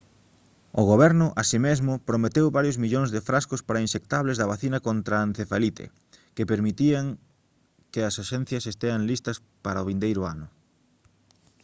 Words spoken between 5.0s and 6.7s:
a encefalite que